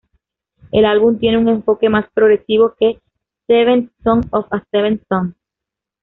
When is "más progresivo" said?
1.87-2.73